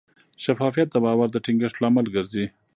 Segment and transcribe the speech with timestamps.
[0.43, 2.45] شفافیت د باور د ټینګښت لامل ګرځي.